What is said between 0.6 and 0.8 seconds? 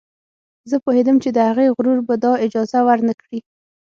زه